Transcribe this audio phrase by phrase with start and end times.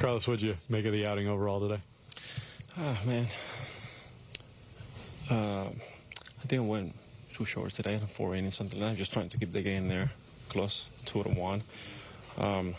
[0.00, 1.78] Carlos, what'd you make of the outing overall today?
[2.78, 3.26] Ah, man.
[5.30, 6.94] Uh, I think I went
[7.34, 8.90] two shorts today, four innings, something like that.
[8.92, 10.10] I'm just trying to keep the game there
[10.48, 11.62] close, two to one.
[12.38, 12.76] Um,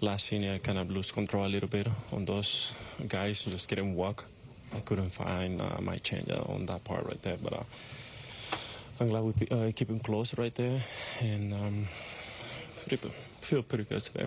[0.00, 2.72] last inning, I kind of lose control a little bit on those
[3.08, 4.24] guys, just getting walk.
[4.72, 7.64] I couldn't find uh, my change on that part right there, but uh,
[9.00, 10.80] I'm glad we uh, keep him close right there,
[11.20, 11.88] and um,
[12.86, 14.26] pretty, feel pretty good today.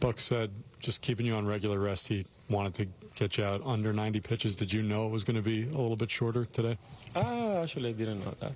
[0.00, 2.08] Buck said just keeping you on regular rest.
[2.08, 4.56] He wanted to get you out under 90 pitches.
[4.56, 6.78] Did you know it was going to be a little bit shorter today?
[7.14, 8.52] Uh, actually, I didn't know that.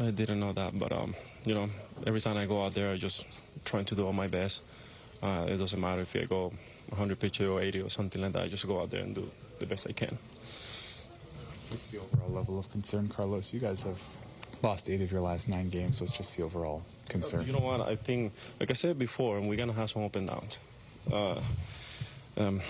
[0.00, 1.14] I didn't know that, but um,
[1.44, 1.68] you know,
[2.06, 3.26] every time I go out there, I just
[3.64, 4.62] trying to do all my best.
[5.22, 6.52] Uh, it doesn't matter if I go
[6.88, 8.42] 100 pitches or 80 or something like that.
[8.42, 10.16] I just go out there and do the best I can.
[11.68, 13.52] What's the overall level of concern, Carlos?
[13.52, 14.00] You guys have
[14.62, 16.00] lost eight of your last nine games.
[16.00, 16.82] What's just the overall
[17.12, 17.46] concern?
[17.46, 17.80] You know what?
[17.80, 20.58] I think, like I said before, we're gonna have some up and downs.
[21.12, 21.40] Uh,
[22.36, 22.60] um,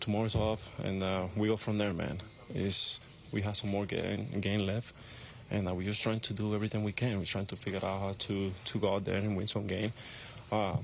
[0.00, 2.20] tomorrow's off, and uh, we go from there, man.
[2.54, 3.00] Is
[3.32, 4.94] we have some more game, game left,
[5.50, 7.18] and uh, we're just trying to do everything we can.
[7.18, 9.92] We're trying to figure out how to to go out there and win some game.
[10.50, 10.76] Uh,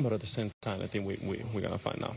[0.00, 2.16] but at the same time, I think we, we we're gonna find out.